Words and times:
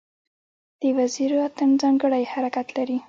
د 0.81 0.83
وزیرو 0.97 1.37
اتن 1.47 1.69
ځانګړی 1.81 2.23
حرکت 2.31 2.67
لري. 2.77 2.97